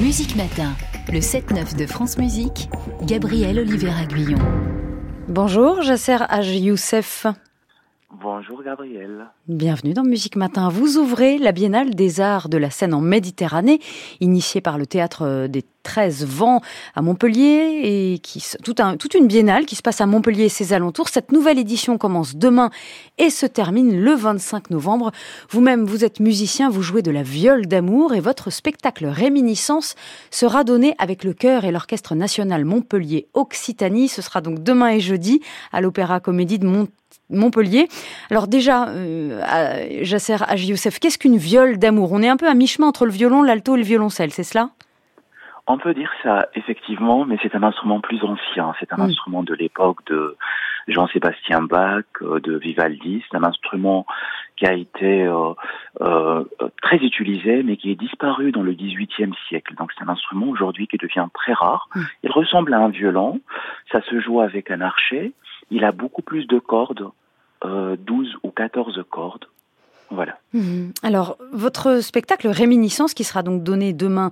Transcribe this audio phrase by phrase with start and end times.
[0.00, 0.72] Musique Matin,
[1.12, 2.68] le 7-9 de France Musique,
[3.02, 4.38] Gabriel Oliver Guyon.
[5.28, 7.26] Bonjour, Jasser Haj Youssef.
[8.10, 8.33] Bonjour
[8.64, 9.30] Gabriel.
[9.48, 10.68] Bienvenue dans Musique Matin.
[10.68, 13.80] Vous ouvrez la Biennale des Arts de la scène en Méditerranée,
[14.20, 16.60] initiée par le Théâtre des 13 Vents
[16.94, 20.48] à Montpellier, et qui, tout un, toute une biennale qui se passe à Montpellier et
[20.50, 21.08] ses alentours.
[21.08, 22.70] Cette nouvelle édition commence demain
[23.16, 25.10] et se termine le 25 novembre.
[25.50, 29.94] Vous-même, vous êtes musicien, vous jouez de la viole d'amour et votre spectacle Réminiscence
[30.30, 34.08] sera donné avec le chœur et l'Orchestre National Montpellier Occitanie.
[34.08, 35.40] Ce sera donc demain et jeudi
[35.72, 36.66] à l'Opéra Comédie de
[37.30, 37.88] Montpellier.
[38.34, 39.40] Alors déjà, euh,
[40.02, 42.10] Jasser Haji Youssef, qu'est-ce qu'une viole d'amour?
[42.10, 44.70] On est un peu à mi-chemin entre le violon, l'alto et le violoncelle, c'est cela?
[45.68, 48.74] On peut dire ça, effectivement, mais c'est un instrument plus ancien.
[48.80, 49.02] C'est un mm.
[49.02, 50.36] instrument de l'époque de
[50.88, 53.22] Jean-Sébastien Bach, euh, de Vivaldi.
[53.30, 54.04] C'est un instrument
[54.56, 55.54] qui a été euh,
[56.00, 56.42] euh,
[56.82, 59.76] très utilisé, mais qui est disparu dans le XVIIIe siècle.
[59.76, 61.88] Donc c'est un instrument aujourd'hui qui devient très rare.
[61.94, 62.00] Mm.
[62.24, 63.40] Il ressemble à un violon.
[63.92, 65.30] Ça se joue avec un archet.
[65.70, 67.12] Il a beaucoup plus de cordes,
[67.64, 69.46] euh, 12 ou 14 cordes.
[70.10, 70.38] Voilà.
[70.52, 70.92] Mhm.
[71.02, 74.30] Alors, votre spectacle Réminiscence, qui sera donc donné demain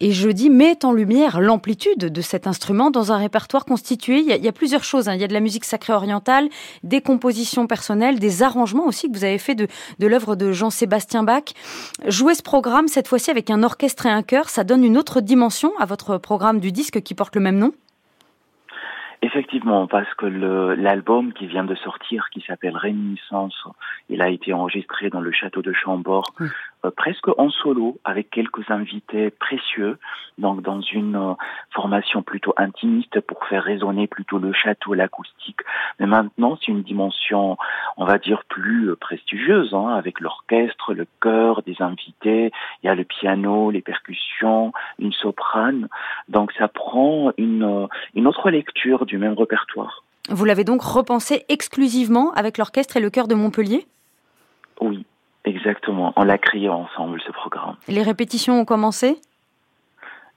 [0.00, 4.20] et jeudi, met en lumière l'amplitude de cet instrument dans un répertoire constitué.
[4.20, 5.08] Il y a, plusieurs choses.
[5.08, 5.14] Hein.
[5.14, 6.48] Il y a de la musique sacrée orientale,
[6.82, 9.66] des compositions personnelles, des arrangements aussi que vous avez fait de,
[9.98, 11.44] de l'œuvre de Jean-Sébastien Bach.
[12.06, 15.20] Jouer ce programme, cette fois-ci avec un orchestre et un chœur, ça donne une autre
[15.20, 17.72] dimension à votre programme du disque qui porte le même nom?
[19.24, 23.56] Effectivement, parce que l'album qui vient de sortir, qui s'appelle Réminiscence,
[24.10, 26.34] il a été enregistré dans le château de Chambord,
[26.90, 29.98] presque en solo, avec quelques invités précieux,
[30.38, 31.34] donc dans une euh,
[31.70, 35.60] formation plutôt intimiste pour faire résonner plutôt le château, l'acoustique.
[36.00, 37.56] Mais maintenant, c'est une dimension,
[37.96, 42.88] on va dire, plus euh, prestigieuse, hein, avec l'orchestre, le chœur, des invités, il y
[42.88, 45.88] a le piano, les percussions, une soprane.
[46.28, 50.04] Donc ça prend une, une autre lecture du même répertoire.
[50.30, 53.86] Vous l'avez donc repensé exclusivement avec l'orchestre et le chœur de Montpellier?
[54.80, 55.04] Oui,
[55.44, 56.12] exactement.
[56.16, 57.76] On l'a créé ensemble, ce programme.
[57.88, 59.18] Les répétitions ont commencé?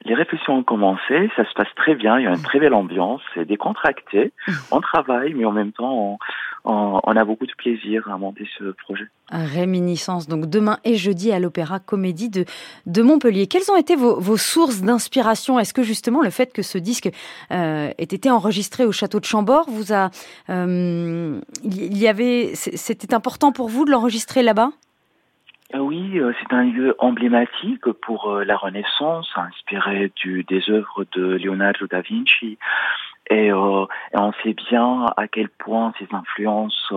[0.06, 2.75] Les répétitions ont commencé, ça se passe très bien, il y a une très belle
[2.75, 4.31] ambiance, c'est décontracté,
[4.72, 6.19] on travaille, mais en même temps,
[6.63, 9.07] on, a beaucoup de plaisir à monter ce projet.
[9.31, 12.45] Réminiscence, donc demain et jeudi à l'Opéra Comédie de,
[12.85, 13.47] de Montpellier.
[13.47, 15.59] Quelles ont été vos, sources d'inspiration?
[15.59, 17.09] Est-ce que justement le fait que ce disque
[17.51, 20.12] euh, ait été enregistré au château de Chambord vous a,
[20.50, 24.69] euh, il y avait, c'était important pour vous de l'enregistrer là-bas?
[25.73, 31.38] Oui, euh, c'est un lieu emblématique pour euh, la Renaissance, inspiré du, des œuvres de
[31.38, 32.57] Leonardo da Vinci.
[33.29, 33.88] Et, on
[34.41, 36.94] sait bien à quel point ces influences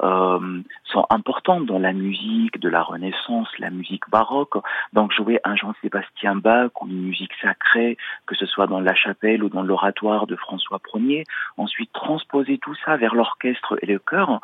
[0.00, 4.56] sont importantes dans la musique de la Renaissance, la musique baroque.
[4.94, 9.44] Donc jouer un Jean-Sébastien Bach ou une musique sacrée, que ce soit dans la chapelle
[9.44, 11.24] ou dans l'oratoire de François Ier,
[11.58, 14.40] ensuite transposer tout ça vers l'orchestre et le chœur,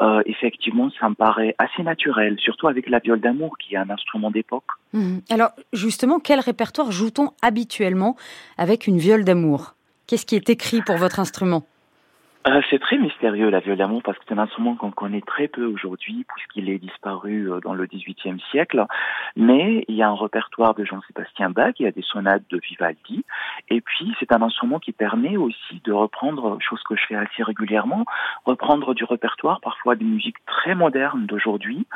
[0.00, 3.90] euh, effectivement, ça me paraît assez naturel, surtout avec la viole d'amour, qui est un
[3.90, 4.64] instrument d'époque.
[4.92, 5.22] Mhm.
[5.30, 8.16] Alors, justement, quel répertoire joue-t-on habituellement
[8.58, 9.74] avec une viole d'amour?
[10.06, 11.64] Qu'est-ce qui est écrit pour votre instrument?
[12.46, 15.46] Euh, c'est très mystérieux la viole d'amour parce que c'est un instrument qu'on connaît très
[15.46, 18.84] peu aujourd'hui puisqu'il est disparu euh, dans le XVIIIe siècle.
[19.36, 22.58] Mais il y a un répertoire de Jean-Sébastien Bach, il y a des sonates de
[22.58, 23.24] Vivaldi,
[23.68, 27.44] et puis c'est un instrument qui permet aussi de reprendre, chose que je fais assez
[27.44, 28.04] régulièrement,
[28.44, 31.86] reprendre du répertoire, parfois des musiques très modernes d'aujourd'hui,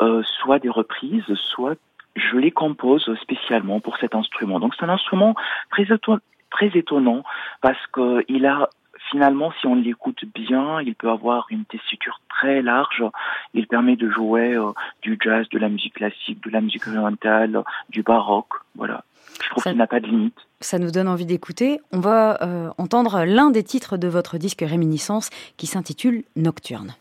[0.00, 1.76] euh, soit des reprises, soit
[2.14, 4.60] je les compose spécialement pour cet instrument.
[4.60, 5.34] Donc c'est un instrument
[5.70, 5.86] très
[6.50, 7.22] très étonnant
[7.60, 8.68] parce qu'il a
[9.10, 13.04] finalement, si on l'écoute bien, il peut avoir une tessiture très large.
[13.54, 14.72] Il permet de jouer euh,
[15.02, 18.52] du jazz, de la musique classique, de la musique orientale, du baroque.
[18.74, 19.04] Voilà.
[19.42, 20.36] Je trouve qu'il n'a pas de limite.
[20.60, 21.80] Ça nous donne envie d'écouter.
[21.92, 26.94] On va euh, entendre l'un des titres de votre disque Réminiscence qui s'intitule Nocturne.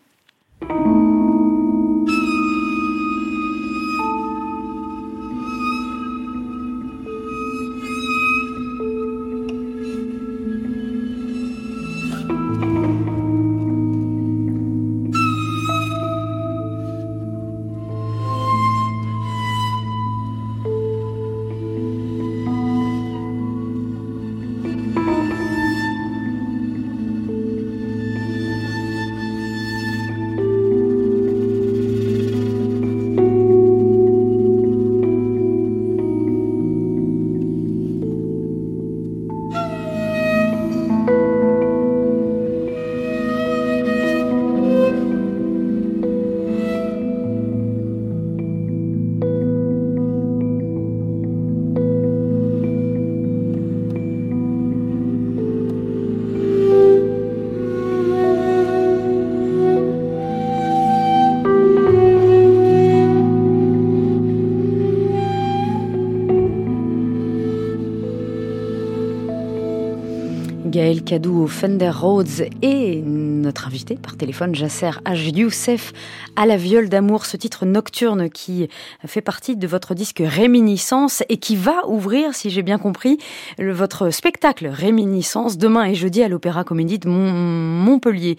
[71.10, 75.36] Kadou au Fender Rhodes et notre invité par téléphone, Jasser H.
[75.36, 75.92] Youssef,
[76.36, 78.70] à la viole d'amour, ce titre nocturne qui
[79.08, 83.18] fait partie de votre disque Réminiscence et qui va ouvrir, si j'ai bien compris,
[83.58, 88.38] votre spectacle Réminiscence demain et jeudi à l'Opéra Comédie de Montpellier.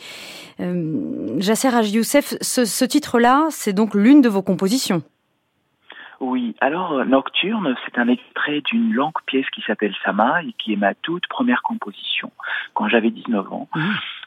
[0.60, 1.90] Euh, Jasser H.
[1.90, 5.02] Youssef, ce titre-là, c'est donc l'une de vos compositions.
[6.20, 10.74] Oui, alors euh, Nocturne, c'est un extrait d'une longue pièce qui s'appelle Sama et qui
[10.74, 12.30] est ma toute première composition
[12.74, 13.68] quand j'avais 19 ans.
[13.74, 13.80] Mmh.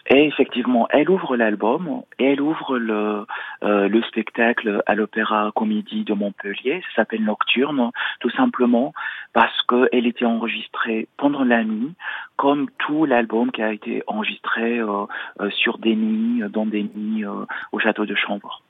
[0.07, 3.27] Et effectivement, elle ouvre l'album et elle ouvre le,
[3.63, 6.81] euh, le spectacle à l'Opéra Comédie de Montpellier.
[6.89, 8.91] Ça s'appelle Nocturne, tout simplement
[9.33, 11.93] parce qu'elle était enregistrée pendant la nuit,
[12.37, 15.05] comme tout l'album qui a été enregistré euh,
[15.51, 17.23] sur des nuits, dans des nuits
[17.71, 18.63] au château de Chambord.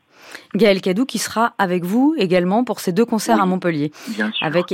[0.56, 3.92] Gaël Cadou qui sera avec vous également pour ces deux concerts à Montpellier.
[4.42, 4.74] avec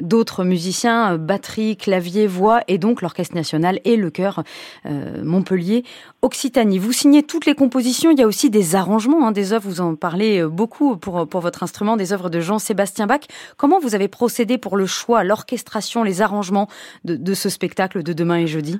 [0.00, 4.42] d'autres musiciens, euh, batterie, clavier, voix et donc l'Orchestre National et le chœur
[4.86, 5.84] euh, Montpellier
[6.22, 6.78] Occitanie.
[6.78, 9.80] Vous signez toutes les compositions, il y a aussi des arrangements, hein, des œuvres, vous
[9.80, 13.20] en parlez euh, beaucoup pour, pour votre instrument, des œuvres de Jean-Sébastien Bach.
[13.56, 16.68] Comment vous avez procédé pour le choix, l'orchestration, les arrangements
[17.04, 18.78] de, de ce spectacle de demain et jeudi?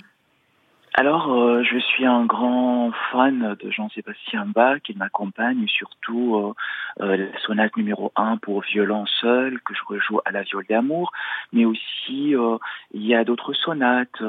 [0.94, 4.80] Alors, euh, je suis un grand fan de Jean-Sébastien Bach.
[4.88, 10.20] Il m'accompagne surtout euh, euh, la sonate numéro 1 pour violon seul que je rejoue
[10.24, 11.12] à la viole d'amour,
[11.52, 12.34] mais aussi
[12.92, 14.20] il y a d'autres sonates,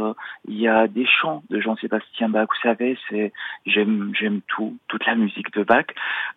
[0.48, 2.48] il y a des chants de Jean-Sébastien Bach.
[2.48, 3.34] Vous savez, c'est
[3.66, 5.86] j'aime j'aime tout, toute la musique de Bach.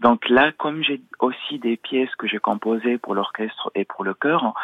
[0.01, 4.15] Donc là, comme j'ai aussi des pièces que j'ai composées pour l'orchestre et pour le
[4.15, 4.55] chœur,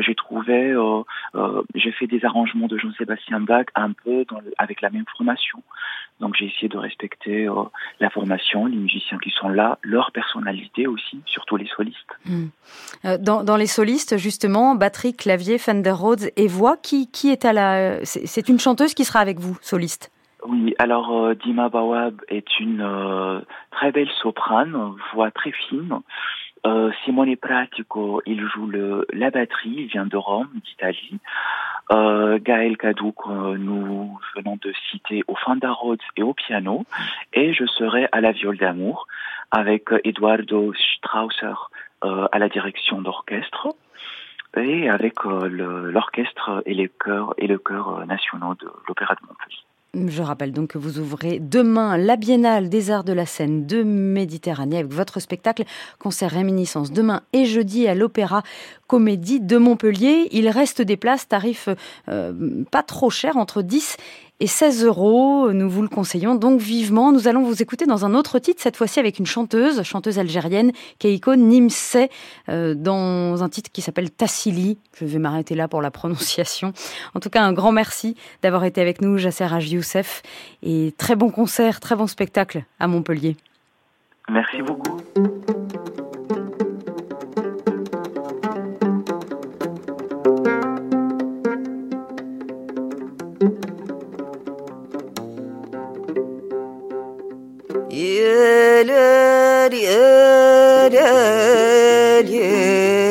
[0.00, 0.74] j'ai trouvé,
[1.74, 5.62] j'ai fait des arrangements de Jean-Sébastien Bach un peu dans avec la formation.
[6.20, 7.64] Donc j'ai essayé de respecter euh,
[8.00, 12.18] la formation, les musiciens qui sont là, leur personnalité aussi, surtout les solistes.
[12.24, 12.46] Hmm.
[13.04, 17.52] Euh, dans, les solistes, justement, batterie, clavier, Fender Rhodes et voix, qui, qui est à
[17.52, 18.04] la...
[18.04, 20.10] C'est une chanteuse qui sera avec vous, soliste?
[20.46, 26.00] Oui, alors euh, Dima Bawab est une très belle soprane, voix très fine.
[27.04, 28.70] Simone Pratico, il joue
[29.12, 31.18] la batterie, il vient de Rome, d'Italie.
[31.92, 33.14] Euh, Gaël Cadou,
[33.58, 36.84] nous venons de citer au Fanda Rhodes et au piano,
[37.32, 39.06] et je serai à la viole d'amour
[39.52, 41.54] avec Eduardo Strausser
[42.04, 43.68] euh, à la direction d'orchestre
[44.56, 49.62] et avec euh, l'orchestre et les le chœur national de l'Opéra de Montpellier.
[49.94, 53.82] Je rappelle donc que vous ouvrez demain la Biennale des Arts de la Scène de
[53.82, 55.64] Méditerranée avec votre spectacle
[55.98, 58.42] Concert Réminiscence demain et jeudi à l'Opéra
[58.88, 60.28] Comédie de Montpellier.
[60.32, 61.70] Il reste des places, tarifs
[62.08, 63.96] euh, pas trop chers, entre 10
[64.40, 65.52] et 16 euros.
[65.52, 67.12] Nous vous le conseillons donc vivement.
[67.12, 70.72] Nous allons vous écouter dans un autre titre, cette fois-ci avec une chanteuse, chanteuse algérienne,
[70.98, 71.96] Keiko Nimse,
[72.48, 74.78] euh, dans un titre qui s'appelle Tassili.
[75.00, 76.72] Je vais m'arrêter là pour la prononciation.
[77.14, 80.22] En tout cas, un grand merci d'avoir été avec nous, Jasser Haj Youssef.
[80.62, 83.36] Et très bon concert, très bon spectacle à Montpellier.
[84.28, 85.00] Merci beaucoup.
[99.66, 102.20] Uh, yeah, yeah.
[102.20, 103.05] yeah.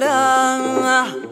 [0.00, 1.29] Sarah.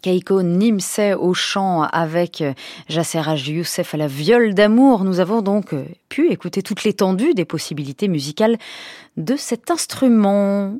[0.00, 2.42] Keiko Nimse au chant avec
[2.88, 5.04] Jasser Youssef à la viole d'amour.
[5.04, 5.74] Nous avons donc
[6.08, 8.56] pu écouter toute l'étendue des possibilités musicales
[9.18, 10.72] de cet instrument.